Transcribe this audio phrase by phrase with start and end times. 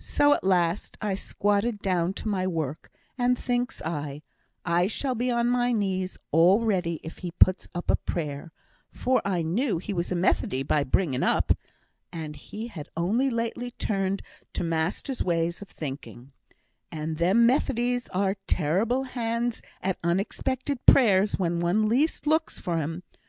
[0.00, 4.22] So at last I squatted down to my work, and thinks I,
[4.64, 8.50] I shall be on my knees all ready if he puts up a prayer,
[8.90, 11.52] for I knew he was a Methodee by bringing up,
[12.12, 14.22] and had only lately turned
[14.54, 16.32] to master's way of thinking;
[16.90, 23.04] and them Methodees are terrible hands at unexpected prayers when one least looks for 'em.